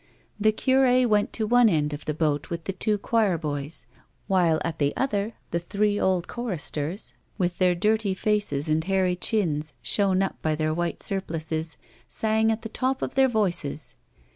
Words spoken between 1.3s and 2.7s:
to one end of the boat with